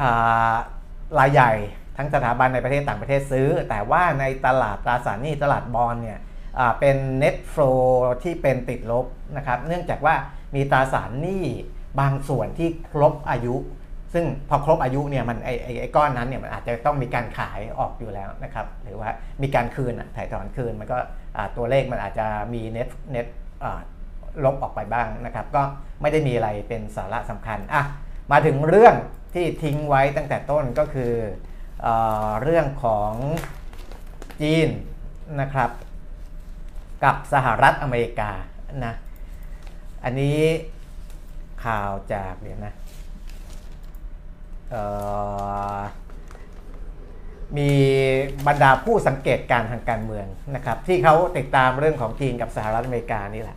[0.00, 0.54] อ่า
[1.18, 1.52] รายใหญ่
[1.98, 6.18] ทั้งสถาบันในประเทศต่างประเทศซื้อ แต่ว่าในตลาดตราสารหนี้ตลาดบอลเนี่ย
[6.80, 7.82] เป็น net flow
[8.22, 9.06] ที่เป็นติดลบ
[9.36, 10.14] นะครับเนื่องจากว่า
[10.54, 11.44] มีตราสารหนี้
[12.00, 13.56] บางส่วนที่ครบอายุ
[14.14, 19.08] ซึ่งพอครบอายุเนี่ยมันไอไอ้ไอ้ก้อนนั้นเนี่ยมันอาจจะต้องมีการขายออกอยู่แล้วนะครับหรือว่า
[19.42, 20.98] มีการคืนถ่ายถอนคืนมันก็
[21.56, 23.26] ตัวเลขมันอาจจะมี net net
[24.44, 25.62] ลบออกไปบ้างนะครับ ก็
[26.02, 27.82] ไม่ได้มีอะไรเป็นสาระสำคัญอะ
[28.32, 28.94] มาถึงเรื่อง
[29.34, 31.12] ที่ทิ้งไว้ตั้งแต่ต้นก็คือ
[31.82, 33.12] เเรื่องของ
[34.40, 34.68] จีน
[35.40, 35.70] นะครับ
[37.04, 38.32] กับสหรัฐอเมริกา
[38.84, 38.94] นะ
[40.04, 40.40] อันนี้
[41.64, 42.74] ข่าวจากเดี๋ยวนะ
[47.58, 47.70] มี
[48.46, 53.56] บรรดาผู้สังเกตการทางการเมืองนะครับ ที่เขาติดตามเรื่องของจีนกับสหรัฐอเมริกานี่แหละ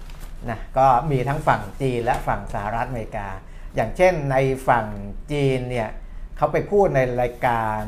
[0.49, 3.27] นะก็มีทั้งฝั่งจีนและฝั่งสหรัฐอเมริกา
[3.75, 4.35] อย่างเช่นใน
[4.67, 4.85] ฝั่ง
[5.31, 5.89] จีนเนี่ย
[6.37, 7.79] เขาไปพูดในรายการ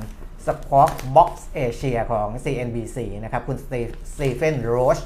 [0.45, 1.31] Squawk Box
[1.65, 3.65] Asia ของ CNBC นะครับ คุณส
[4.19, 4.99] ตีเฟนโรช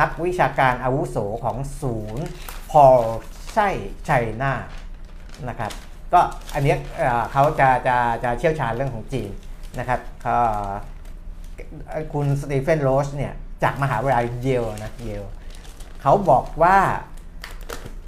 [0.00, 2.26] นักวิชาการอาวุโสของศูนย์
[2.70, 4.54] Paul Tsai China
[5.48, 5.72] นะครับ
[6.12, 6.20] ก็
[6.54, 6.74] อันนี้
[7.32, 9.30] เขาจะจะจะเชี่ยวชาญเรื่องของจีน
[9.78, 10.00] นะครับ
[12.12, 15.24] คุณสตีเฟนโรชเนี่ยจากมหาวิทยาลัยเยลนะเยล
[16.02, 16.78] เขาบอกว่า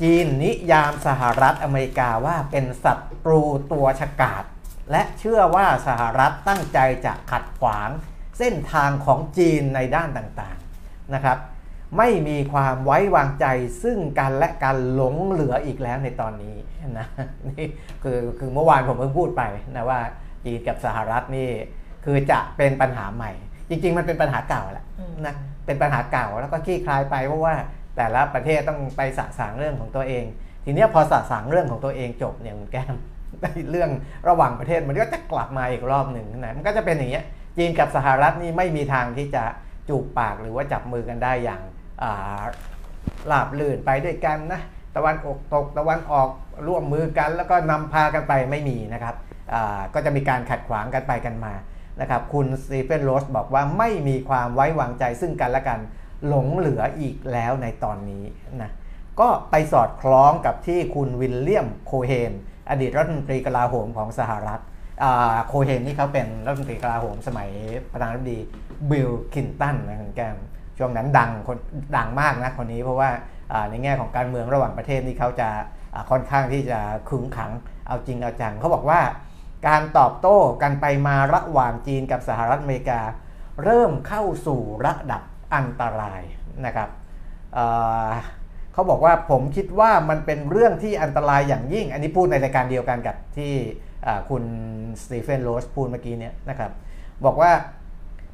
[0.01, 4.45] จีนนิยามสหรัฐอเมริกาว่าเป็นศัตรูตัวฉกาจ
[4.91, 7.91] และเชื่อว่าสหรัฐตั้งใจจะขัดขวาง
[8.39, 11.39] เส้นทางของจีนในด้านต่างๆนะครับ
[11.99, 13.47] ไม่มีความไว้วางใจ
[13.83, 16.57] ซึ่งกันและการหลงเหลืออีกแล้วในตอนนี้
[16.99, 17.07] นะ
[17.49, 17.67] นี่
[18.03, 19.43] คือคือเมื่อวานผมเพิ่งพูดไป
[19.77, 20.01] นะว่า
[20.45, 21.49] จีนกับสหรัฐนี่
[22.05, 23.33] คือจะเป็นปัญหาใหม่
[23.69, 25.35] จริง ๆ มันเป็นปัญหาเก่าแหละอืมนะ
[25.67, 27.55] เป็นปัญหาเก่าแล้วก็คลี่คลายไปเพราะว่า
[27.97, 30.25] แต่ละประเทศต้องไปสะสางเรื่องของตัวเอง
[30.65, 32.95] ทีเนี้ยพอสะสางเรื่องของตัวเองจบเนี่ยคุณแก้ม
[33.71, 33.91] เรื่อง
[34.29, 37.25] ระหว่างประเทศมันก็จะกลับมาอีกรอบหนึ่งนะมันก็จะเป็นอย่างเงี้ย
[37.57, 39.45] จีนกับสหรัฐนี่ไม่มีทางที่จะ
[39.89, 41.61] จูบปากหรือว่าจับมือกันได้อย่าง
[42.03, 42.43] อ่า
[43.47, 44.61] บลื่นไปด้วยกันนะ
[44.97, 46.29] ตะวันออกตกตะวันออก
[46.67, 49.15] ร่วมมือกัน แล้วก็นำพากันไปไม่มีนะครับ
[49.95, 51.55] ก็จะมีการขัดขวางกันไปกันมา
[52.01, 55.81] นะครับคุณสตีเฟนโรชบอกว่าไม่มีความไว้วางใจซึ่งกันและกัน
[56.27, 58.25] หลงเหลืออีกแล้วในตอนนี้
[58.63, 58.71] นะ
[59.21, 62.33] ก็ไปสอดคล้องกับที่คุณวิลเลียมโคเฮน
[62.71, 64.61] อดีตรัฐมนตรีกลาโหมของสหรัฐ
[65.47, 67.51] โคเฮนนี่เขาเป็นรัฐมนตรีกลาโหมสมัย
[67.93, 68.39] ประธานาธิบดี
[68.91, 70.37] บิลคลินตันนะคุณแก้ม
[70.79, 71.59] ช่วงนั้นดังคน
[71.97, 73.11] ดังมากนะคนนี้เพราะว่า
[73.71, 75.49] ในแง่ของการเมืองระหว่างประเทศนี่เขาจะ
[76.11, 76.79] ค่อนข้างที่จะ
[77.11, 77.53] ขึงขัง
[77.87, 79.01] เอาจริงเอาจังเขาบอกว่า
[79.69, 83.01] การตอบโต้กันไปมาระหว่างจีนกับสหรัฐอเมริกา
[83.65, 85.23] เริ่มเข้าสู่ระดับ
[85.55, 86.23] อันตราย
[86.67, 86.89] นะครับ
[88.75, 93.53] เอ่อเขาบอกว่าผมคิดว่ามันเป็นเรื่องที่อันตรายอย่างยิ่ง อันนี้พูดในรายการเดียวกันกับที่
[94.07, 94.45] อ่าคุณ
[95.03, 96.71] สตีเฟนโรชพูดเมื่อกี้เนี่ยนะครับ
[97.25, 97.53] บอกว่า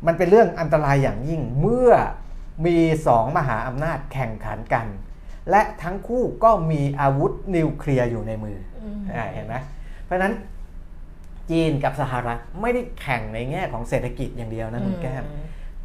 [0.06, 1.92] มันเป็นเรื่องอันตรายอย่างยิ่งเมื่อ
[2.66, 2.76] มี
[3.06, 4.86] สองมหาอำนาจแข่งขันกัน
[5.50, 9.54] และทั้งคู่ก็มีอาวุธนิวเคลียร์อยู่ในมืออมอ่าเห็นไหม
[10.04, 10.34] เพราะฉะนั้น
[11.50, 15.24] จีนกับสหรัฐไม่ได้แข่งในแง่ของเศรษฐกิจอย่างเดียวนะคุณแก้ม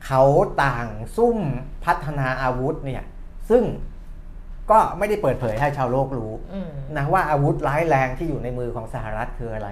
[0.06, 0.24] เขา
[0.64, 0.88] ต่าง
[1.18, 1.38] ซุ่ม
[1.86, 3.04] พัฒนาอาวุธเนี่ย
[3.50, 3.64] ซึ่ง
[4.72, 9.70] ก็ไม่ได้เปิดเผยให้ชาวโลกรู้อืมนะว่าอาวุธร้ายแรงที่อยู่ในมือของสหรัฐคืออะไร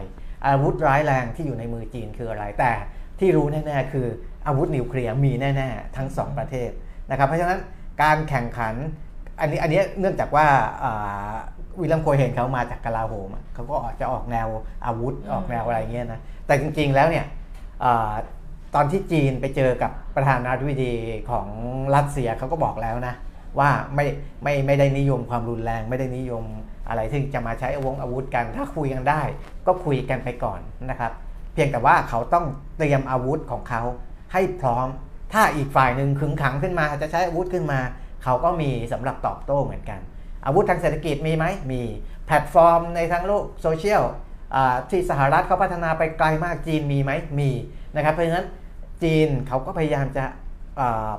[0.48, 2.72] อาวุธร้ายแรงที่อยู่ในมือจีนคืออะไร แต่
[3.20, 4.08] ที่รู้แน่ๆคือ
[4.48, 6.70] อาวุธนิวเคลียร์มีแน่ๆ ทั้งสองประเทศ
[7.10, 7.60] นะครับ เพราะฉะนั้น
[8.02, 8.74] การแข่งขัน
[9.40, 10.46] อันนี้อันนี้เนื่องจากว่า
[10.84, 11.32] อ่า
[11.80, 14.48] วิลเลียมโคเฮนเขามาจากกลาโหมอะเขาก็ออกจะออกแนว
[14.86, 17.26] อาวุธอืมออกแนวอะไรเงี้ยนะแต่จริงๆแล้วเนี่ย
[17.84, 18.14] อา
[18.76, 20.94] ตอนที่จีนไปเจอกับประธานาธิบดี
[21.30, 21.48] ของ
[21.96, 23.14] รัสเซียเขาก็บอกแล้วนะ
[23.60, 24.06] ว่าไม่
[24.44, 26.44] ไม่ไม่ได้นิยมความรุนแรง ไม่ได้นิยม
[26.90, 29.22] อะไรที่จะมาใช้อาวงอาวุธกัน ถ้าคุยกันได้
[29.68, 31.12] ก็คุยกันไปก่อนนะครับ
[31.54, 32.46] เพียงแต่ว่าเขาต้อง
[32.78, 33.82] เตรียมอาวุธของเขา
[34.34, 34.88] ให้พร้อม
[35.34, 37.80] ถ้าอีกฝ่ายหนึ่งขึงขังขึ้นมาจะใช้อาวุธขึ้นมา
[38.24, 40.00] เขาก็มีสำหรับตอบโต้เหมือนกัน
[40.46, 41.82] อาวุธทางเศรษฐกิจมีไหมมี
[42.26, 44.04] แพลตฟอร์มในทางโลกโซเชียล
[44.90, 47.50] ที่สหรัฐเขาพัฒนาไปไกลมากจีนมีไหมมี
[47.96, 48.48] นะครับเพราะฉะนั้น
[49.04, 50.26] จีนเขาก็พยายามจะ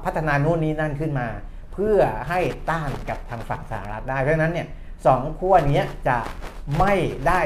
[0.05, 1.29] พัฒนาโน่นนี้นั่นขึ้นมา
[1.75, 4.69] เพื่อให้ต้านกับทางฝั่งสหรัฐได้ เพราะนั้นเนี่ย
[5.07, 6.19] สองขั้วนี้จะ
[6.79, 6.95] ไม่
[7.29, 7.41] ได้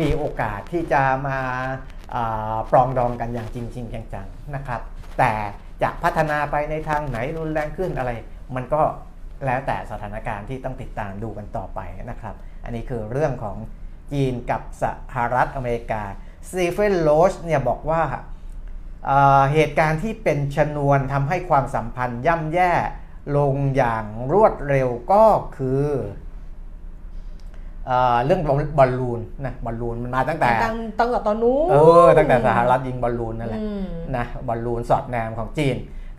[0.00, 1.40] มีโอกาสที่จะมา
[2.70, 4.80] ปรองดองกันอย่างจริงจริงๆจังๆนะครับ
[5.18, 5.32] แต่
[5.82, 8.10] จะพัฒนาไปในทางไหนรุนแรงขึ้นอะไร
[8.54, 8.82] มันก็
[9.46, 13.56] แล้วแต่สถานการณ์ที่ต้องติดตามดูกันต่อไปนะครับ อันนี้คือเรื่องของ
[14.12, 16.02] จีนกับสหรัฐอเมริกา
[16.48, 18.02] สตีเฟนโรสเนี่ยบอกว่า
[19.06, 22.72] เอ่อเหตุการณ์ที่เป็นชนวนทำให้ความสัมพันธ์ย่ำแย่
[23.36, 25.24] ลงอย่างรวดเร็วก็
[25.56, 25.84] คือ
[27.86, 28.40] เอ่อเรื่อง
[28.78, 33.84] บอลลูนนะบอลลูนมันมาตั้งแต่ตั้งตั้งแต่ตอนนู้นเออตั้งแต่สหรัฐยิงบอลลูนนั่นแหละอืม
[34.16, 35.76] นะบอลลูนสอดแนมของจีน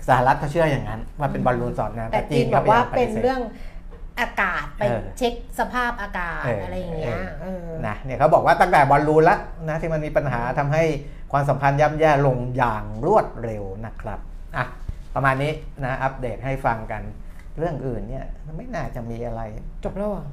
[0.08, 3.42] สหรัฐเขาเชื่ออย่างนั้นว่าเป็นบอลลูนสอดแนมแต่จีนบอกว่าเป็นเรื่อง
[4.20, 10.84] อากาศไปเออเช็คสภาพอากาศเออออะไรอย่างเงี้ยเออนะเนี่ยเขาบอกว่าตั้งแต่บอลลูนแล้วนะที่มันมีปัญหาทำให้
[11.32, 14.20] ความสัมพันธ์ย่ำแย่ลงอย่างรวดเร็วนะครับ
[14.58, 14.66] อะ
[15.20, 15.54] ประมาณนี้
[15.86, 17.02] นะอัปเดตให้ฟังกัน
[17.58, 18.26] เรื่องอื่นเนี่ย
[18.58, 19.42] ไม่น่าจะมีอะไร
[19.84, 20.24] จบแล้วเหรอ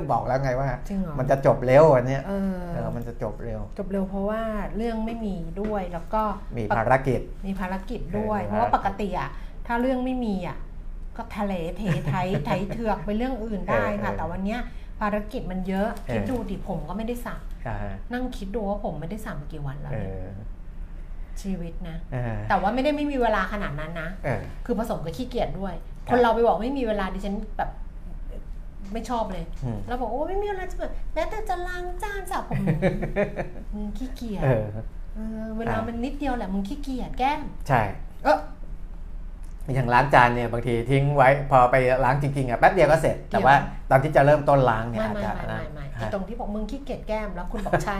[0.00, 4.42] ะบอกแล้วไงว่าจริงเหรอมันจะจบเร็ววันเนี้ยเออเออมันจะจบเร็ว จบเร็วเพราะว่า
[4.76, 6.22] เรื่องไม่มีด้วยแล้วก็
[6.58, 9.30] มีภารกิจมีภารกิจด้วยเออเพราะว่าปกติอะ
[9.66, 10.56] ถ้าเรื่องไม่มีอะ
[11.16, 14.60] ก็ทะเลเทไทยไทยเถือกไปเรื่องอื่นได้ค่ะ แต่วันเนี้ย
[15.00, 17.76] ภารกิจมันเยอะคิดดูดิผมก็ไม่ได้สั่งอ่า
[18.12, 20.53] นั่งคิดดูว่าผมไม่ได้สั่งมากี่วันแล้วเอเนี่ยอ
[21.42, 25.74] ชีวิตนะเออแต่ว่าไม่ได้ไม่มีเวลาขนาดนั้นนะเออคือผสมกับขี้เกียจด้วย
[26.06, 27.70] ครับคนเราไปบอกไม่มีเวลาดิฉันแบบ
[28.92, 32.62] ไม่ชอบเลยอืมแล้วบอกโอ้ไม่มีเวลาจะแบบแม้แต่จะล้างจานสระผม
[33.74, 34.64] มึงขี้เกียจเออ
[35.14, 37.82] เออเวลามันนิดเดียวแหละมึงขี้เกียจแก้มใช่
[38.24, 38.38] เออ
[39.72, 43.54] อย่างล้างจานเนี่ยบางทีทิ้งไว้พอไปล้างจริงๆอะแป๊บเดียวก็เสร็จ แต่ว่า
[43.90, 47.98] ตอนที่จะเริ่มต้นล้างเนี่ยไม่อาจไม่จะไม่นะไม่ไม่ไอ้ฮะตรงที่บอกมึงขี้เกียจแก้มแล้วคุณบอกใช่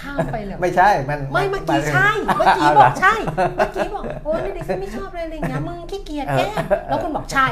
[0.00, 3.14] ข้ามไปเลยไม่ใช่มันไม่เมื่อกี้นใช่เมื่อกี้าบหรอกใช่
[3.56, 7.46] เมื่อกี้บอกโอ้ยไม่ได้ฉันไม่ชอบเลยอะไรอย่างเงี้ยมึงขี้เกียจแก้มแล้วคุณบอกใช่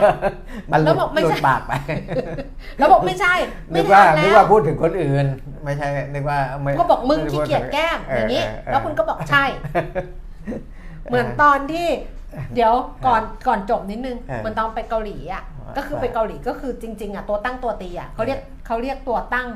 [0.72, 1.72] มันหแล้ลุวดบอกไม่หลุใช่ดปากไป
[2.78, 3.34] แล้วบอกไม่ใช่
[3.74, 5.26] นึไม่กว่าทำนึกแล้ว่าวพูดถึงคนอื่น
[5.64, 9.44] ไม่ใช่นึกว่าไม่ก็บอกมึงขี้เกียจแก้มอย่างนี้แล้วคุณก็บอกใช่
[11.08, 11.88] เหมือนตอนที่
[12.54, 12.72] เดี๋ยว
[13.06, 19.48] ก่อนก่อนจบนิดนึงเออเหมือนตอนไปเกาหลีอะว่าก็คือไปเกาหลีก็คือจริง ๆอะตัวตั้งตัวตีอะเขาเรียกเขาเรียกตัวตั้ง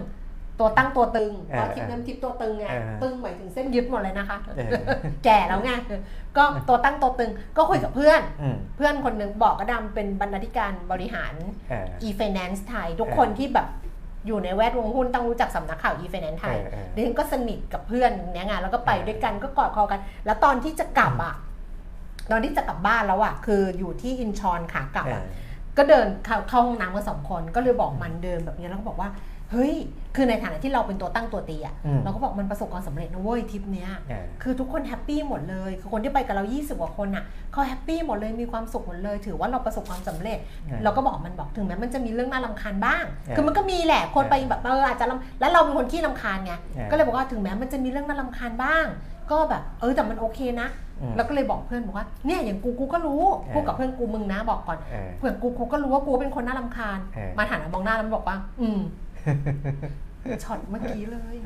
[0.61, 4.71] ตัวตั้งตัวตึงเออตอนทิปน้ำทิปตัวตึงไงเออตึงหมายถึงเส้นยึดหมดเลยนะคะเออ
[5.25, 5.71] แก่แล้วไง
[6.37, 11.35] ก็ตัวตั้งตัวตึงก็คุยกับเพื่อนอืมเพื่อนคนหนึ่งบอกกระดำเป็นบรรณาธิการบริหาร
[11.71, 13.69] เออ e-finance ไทย ทุกเออคนที่แบบ
[14.27, 21.35] อยู่ในแวดวงหุ้นต้องรู้จักสำนักข่าว e-finance ไทยเออเออดิฉันก็สนิทกับเพื่อนอย่างเนี้ยไงแล้วก็ไปเออด้วยกันก็กอดคอกัน แล้วตอนที่จะกลับอะ
[22.31, 29.09] ตอนที่จะกลับบ้านแล้วอะคืออยู่ที่อินชอนขากลับเออะอก็เดินเข้าเข้าห้องน้ำกันสองคนก็เลยบอกมันเดินแบบนี้แล้วก็บอกว่า
[29.53, 29.75] เฮ้ย
[30.17, 48.87] คือในฐานะที่เราเป็นตัวตั้งตัวตีอะอืมเราก็บอกมันประสบความสำเร็จนะเว้ยทริปเนี้ยเออคือทุกคนแฮปปี้หมดเลย คือคนที่ไปกับเรา 20 กว่าคนอะเขาแฮปปี้หมดเลย มีความสุขหมดเลย ถือว่าเราประสบความสำเร็จเออเราก็บอกมันบอกถึงแม้มันจะมีเรื่องน่ารำคาญบ้างเออคือมันก็มีแหละ คนไปเออแบบเอออาจจะรำแล้วเราเป็นคนขี้รำคาญไงเออก็เลยบอกว่าถึงแม้มันจะมีเรื่องน่ารำคาญบ้าง
[49.31, 50.69] ก็แบบเออแต่มันโอเคนะ
[51.01, 58.81] อืมแล้วก็เลยบอกเพื่อนบอกว่าเนี่ยอย่างกูกูก็รู้เออพูดกับเพื่อนกูมึงนะบอกก่อนเออเพื่อนกูกูก็รู้ว่ากูเป็นคนน่ารำคาญเออมาถามมองหน้าแล้วมันบอกว่า อืม
[60.45, 61.37] ช็อตเมื่อกี้เลย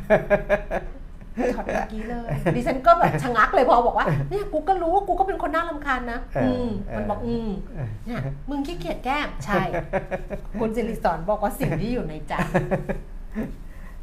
[1.55, 9.63] ช็อตเมื่อกี้เลย ดิฉันก็แบบชะงักเลยพอบอกว่าเนี่ยกูก็รู้ว่ากูก็เป็นคนน่ารำคาญนะเอออืมเออมันบอกอืมเออเนี่ยมึงขี้เกียจแก้มใช่
[10.61, 12.35] คุณสิริสอนบอกว่าสิ่งที่อยู่ในใจ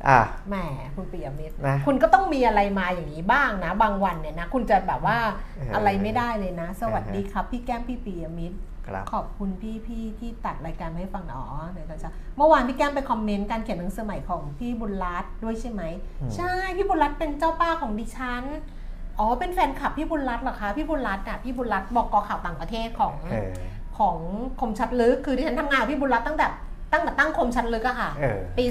[0.07, 0.55] อะแหม
[0.95, 5.17] คุณปิยมิตรนะคุณก็ต้องมีอะไรมาอย่างนี้บ้างนะ บางวันเนี่ยนะ คุณจะแบบว่า
[5.57, 15.81] เออออะไรไม่ได้เลยนะ สวัสดีครับ พี่แก้มพี่ปิยมิตร ครับขอบคุณพี่พี่ที่ตัดรายการมาให้ฟังอ๋อเดี๋ยวกันจ้ะเมื่อวานพี่แก้มไปคอมเมนต์การเขียนหนังสือใหม่ของพี่บุญรัตน์ด้วยใช่ไหม
[16.21, 18.43] อืมใช่พี่บุญรัตน์เป็นเจ้าป้าของดิฉัน
[19.19, 23.51] อ๋อเป็นแฟนคลับพี่บุญรัตน์เหรอคะพี่บุญรัตน์อะพี่บุญรัตน์บอกกอข่าวต่างประเทศของเออ
[23.97, 24.17] ของ
[24.59, 26.47] คมชัดลึกคือดิฉันทำงานกับพี่บุญรัตน์ตั้งแต่
[26.91, 28.65] ตั้งแต่ตั้งคมชัดลึกอะค่ะเออปี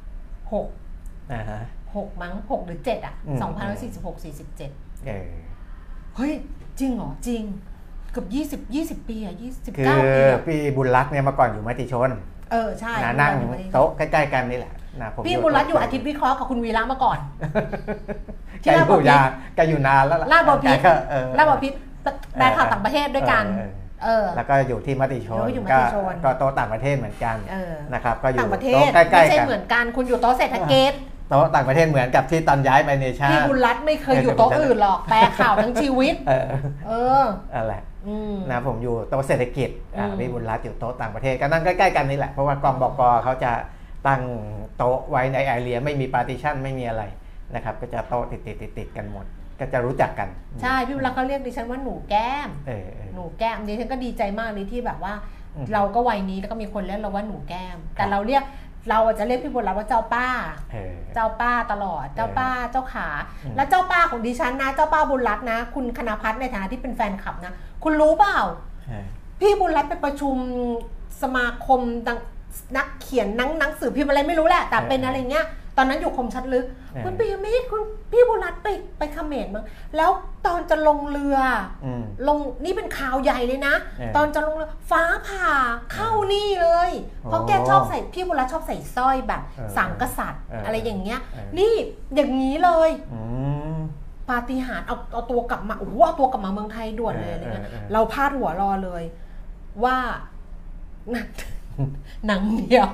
[0.00, 1.60] 2546อ่าฮะ
[1.92, 3.38] 6มั้ง6หรือ7อะอืม
[3.82, 4.24] 2546
[4.56, 5.28] 47เออ
[6.16, 6.32] เฮ้ย
[6.78, 7.42] จริงเหรอจริง
[7.74, 8.26] เกือบ
[8.68, 12.10] 20 20 ปีอะ29 คือปีอะพี่บุญรัตน์เนี่ยเมื่อก่อนอยู่มติชน
[12.52, 17.18] เออใช่นะนั่งพี่บุญรัตน์อยู่โต๊ะใกล้ๆกันนี่แหละนะผมพี่บุญรัตน์อยู่อาทิตย์วิเคราะห์กับคุณวีระมาก่อน
[18.62, 19.20] แกอยู่ยา
[19.56, 21.72] แกอยู่นานแล้วล่ะลาดบอพิษแกก็เออ ลาบพิษ
[22.38, 23.70] แปลข่าวต่างประเทศด้วยกัน เออ
[24.04, 30.92] เออ แล้วก็อยู่ที่มติชนแล้วก็อยู่มติก็ชน ก็โต๊ะต่างประเทศเหมือนกันเออนะครับ ก็อยู่ต่างประเทโต๊ะศใกล้ไม่ใช่ๆกันเหมือนกันคุณอยู่โต๊ะเศรษฐกิจ
[31.28, 36.46] โต๊ะต่างประเทศเหมือนกับที่ตอนย้ายไปเนชั่นพี่บุญรัตน์ไม่เคยอยู่โต๊ะอื่นหรอกแปลข่าวทั้งชีวิต เออ
[36.88, 37.24] เออ
[37.54, 37.95] อะไรอืม
[38.50, 43.52] นะผมอยู่โต๊ะเศรษฐกิจอ่าอืมพี่บุญรัตน์อยู่โต๊ะต่างประเทศก็นั่งใกล้ๆกันนี่แหละ เพราะว่ากองบกเขาจะ
[44.06, 44.22] ตั้ง
[44.76, 47.02] โต๊ะไว้ในไอเรียไม่มีปาร์ติชันไม่มีอะไร
[47.54, 49.26] นะครับก็จะโต๊ะติดติดติดติดๆกันหมด
[49.60, 50.28] ก็จะรู้จักกัน
[50.62, 55.14] ใช่พี่บุญรัตน์ก็เรียกดิฉันว่าหนูแก้มเออเออหนูแก้มดิฉันก็ดีใจมากเลยที่แบบว่า
[55.54, 58.42] อืมเราก็วัยนี้แล้วก็มีคนเรียกเราว่าหนูแก้ม แต่ครับเราเรียก
[58.88, 60.26] เราอาจจะเรียกพี่บุญรัตน์ว่าเจ้าป้า
[60.72, 63.08] เออเจ้าป้าตลอด เจ้าป้าเจ้าขา
[63.44, 67.52] อืมแล้วเจ้าป้าของดิฉันนะ เจ้าป้าบุญรัตน์นะ คุณคณพัฒน์ในฐานะที่เป็นแฟนคลับนะ
[67.84, 68.38] คุณรู้เปล่า
[68.88, 69.06] เออ
[69.40, 70.36] พี่บุญรัตน์ไปประชุม
[71.22, 72.18] สมาคมดัง
[72.76, 75.46] นักเขียนหนังหนังสือพิมพ์อะไรไม่รู้แหละ แต่เป็นอะไรเงี้ย
[75.76, 79.64] ตอนนั้นอยู่คมชัดลึกเออคุณปิยมิตรคุณพี่บุญรัตน์ไปไปเขมรมั้ง
[79.96, 80.10] แล้ว
[80.46, 81.38] ตอนจะลงเรือ
[81.84, 85.48] อืมลงนี่เป็นข่าวใหญ่เลยนะเออตอนจะลงเรือฟ้าผ่า
[85.92, 86.90] เข้านี่เลย
[87.24, 91.74] เพราะแกชอบใส่พี่บุญรัตน์ชอบใส่สร้อยแบบเออสามกษัตริย์เออออะไรอย่างเงี้ยเออนี่
[92.14, 93.20] อย่างนี้เลยอื
[93.74, 93.76] ม
[94.30, 99.02] ปาฏิหาริย์เอาเอาตัวกลับมาโอ้โหเอาตัวกลับมาเมืองไทยด่วนเลยอะไรเงี้ยเออเออเออเราพาดหัวรอเลย
[99.84, 99.96] ว่า
[102.26, 102.92] หนังเหนียว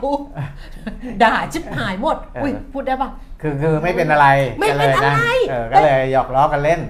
[1.23, 3.11] ด่าชิบหายหมด อุ้ยพูดได้ปะ
[3.43, 4.27] คือคือไม่เป็นอะไร
[4.61, 6.81] ไม่เป็นก็ลยอะไรเออก็เลยหยอกล้อกันเล่น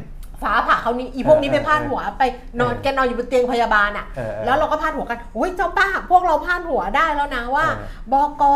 [0.43, 2.23] ฟ้าผ่าเขาวนี้อีพวกนี้เออไปพาดหัวไป
[2.61, 8.55] นอนเออแกนอนอยู่บนเตียงพยาบาลอะเออเออแล้วเราก็พาดหัวกันโอ้ยเจ้าป้าพวกเราพาดหัวได้แล้วนะว่าเออบอกอ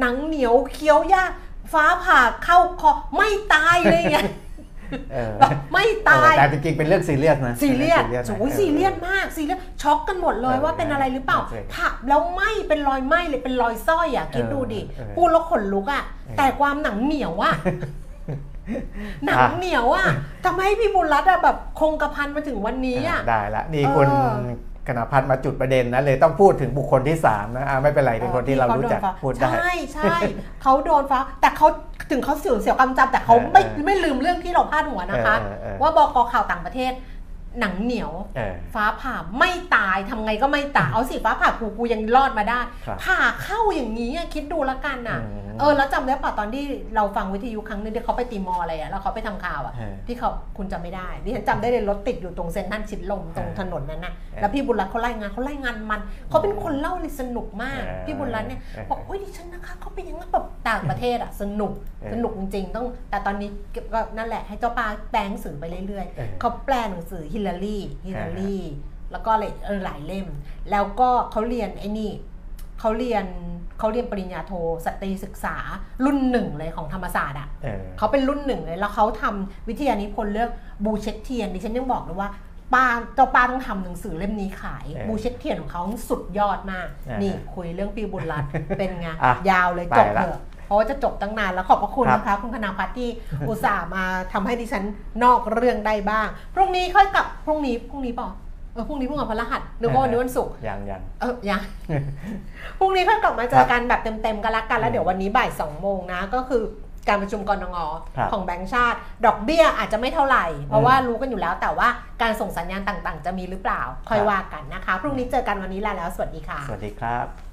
[0.00, 1.30] หนังเหนียวเคี้ยวยาก
[1.72, 4.34] ฟ้าผ่าเข้าคอไม่ตายเลยไงเออแบบ
[5.72, 17.54] ไม่ตายเออแต่จริงๆเป็นเรื่องซีเรียสนะซีเรียสนะโอ้ยซีเรียสมากซีเรียสช็อกกันหมดเลยเออว่าเป็นอะไรหรือเปล่าโอเคผักแล้วไหมเป็นรอยไหมเลยเป็นรอยสร้อยอะคิดดูดิเออเออพูดแล้วขนลุกอะเออแต่ความหนังเหนียวอะ
[19.24, 20.06] หนังอะเหนียวอะ
[20.44, 24.08] ทำให้พี่บุญรัตน์อะแบบคงกระพันมาถึงวันนี้อะได้ละนี่เออคุณ
[24.88, 30.16] คณพัฒน์มาจุดประเด็นนะเลยต้องพูดถึงบุคคลที่สามนะอะไม่เป็นไรเป็นคนที่เรารู้จักขโดนฟ้พูดได้ ใช่ใช่
[30.62, 31.66] เขาโดนฟ้าแต่เขา
[32.10, 36.92] ถึงเขาเสียวเสียวกำจำแต่เขาเออไม่เออไม่ลืมเรื่องที่เราพาดหัวนะคะเออเออเออว่าบกข่าวต่างประเทศ
[37.60, 46.64] หนังเหนียวเออฟ้าผ่าไม่ตายทำไงก็ไม่ตายเอาสิฟ้าผ่ากูกูยังรอดมาได้ครับผ่าเข้าอย่างนี้อะคิดดูแล้วกันน่ะอืมเออแล้วจำได้ป่ะตอนที่
[46.96, 63.50] เราฟังวิทยุครั้งนึงที่เขาไปตีมออะไรอะแล้วเขาไปทำข่าวอะเออที่เขาคุณจำไม่ได้ดิฉันจำได้เลยรถติดอยู่ตรงเซ็นทรัลชิดลมตรงเออถนนนั้นน่ะเออแล้วพี่บุญรัตน์เขาไล่งานเขาไล่งานมันเขาเป็นคนเล่าเลยสนุกมากเออพี่บุญรัตน์เนี่ยเออบอกโอ้ยดิฉันนะคะเขาเป็นอย่างนั้นแบบต่างประเทศอะสนุกเออสนุกจริงๆต้อง แต่ตอนนี้
[63.94, 68.56] ก็นั่นแหละให้เจ้าปลาแปลหนังสือไปเรื่อยเออๆเขาแปลหนังสือฮิลลารีฮิลลารี
[69.12, 70.28] แล้วก็อะไรเออหลายเล่ม
[70.70, 72.10] แล้วก็เขาเรียนไอ้นี่
[72.80, 73.24] เขาเรียน
[73.78, 74.52] เขาเรียนปริญญาโท
[74.84, 75.56] สตรีศึกษา
[76.04, 80.50] รุ่นหนึ่งเลยของธรรมศาสตร์อะเออเขาเป็นรุ่นหนึ่งเลย แล้วเขาทำวิทยานิพนธ์เรื่อง
[80.84, 82.30] บูเช็คเทียนดิฉันยังบอกเลยว่า
[82.74, 93.08] ป้าเจ้าป้าต้องทำหนังสือเล่มนี้ขายเออบูเช็คเทียนของเขาสุดยอดมากอ่านี่นี่คุยเรื่องพี่บุญรัตน์เป็นไงอะยาวเลยไปจบละเถอะ เพราะว่าจะจบตั้งนานแล้วขอบพระคุณครับนะคะ คุณคณาพัฒน์ที่
[93.48, 94.84] อุตส่าห์มาทำให้ดิฉัน
[95.24, 98.28] นอกเรื่องได้บ้าง พรุ่งนี้ค่อยกลับพรุ่งนี้พรุ่งนี้เปล่า
[98.72, 101.62] เออพรุ่งนี้พรุ่งกับพฤหัสนึกว่าวันนี้วันศุกร์ยังยังเออยัง
[102.78, 106.62] พรุ่งนี้ก็กลับมาเจอกันแบบเต็มๆกันละกันแล้วเดี๋ยววันนี้บ่ายสองโมงนะก็คือ
[107.08, 107.76] การประชุมกรงง
[108.16, 111.88] ครับของแบงก์ชาติ ดอกเบี้ยอาจจะไม่เท่าไหร่ เพราะว่ารู้กันอยู่แล้วแต่ว่า
[112.22, 117.47] การส่งสัญญาณต่างๆ จะมีหรือเปล่าค่อยครับว่ากันนะคะ พรุ่งนี้เจอกันวันนี้ลาแล้ว สวัสดีค่ะ สวัสดีครับ